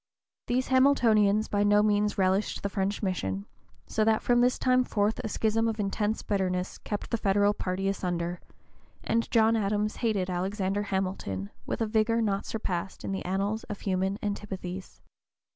These 0.47 0.69
Hamiltonians 0.69 1.47
by 1.47 1.61
no 1.61 1.83
means 1.83 2.17
relished 2.17 2.63
the 2.63 2.69
French 2.69 3.03
mission, 3.03 3.45
so 3.85 4.03
that 4.03 4.23
from 4.23 4.41
this 4.41 4.57
time 4.57 4.83
forth 4.83 5.19
a 5.19 5.27
schism 5.29 5.67
of 5.67 5.79
intense 5.79 6.23
bitterness 6.23 6.79
kept 6.79 7.11
the 7.11 7.19
Federal 7.19 7.53
party 7.53 7.87
asunder, 7.87 8.39
and 9.03 9.29
John 9.29 9.55
Adams 9.55 9.97
hated 9.97 10.27
Alexander 10.27 10.81
Hamilton 10.81 11.51
with 11.67 11.81
a 11.81 11.85
vigor 11.85 12.19
not 12.19 12.47
surpassed 12.47 13.05
in 13.05 13.11
the 13.11 13.23
annals 13.25 13.63
of 13.65 13.81
human 13.81 14.17
antipathies. 14.23 15.03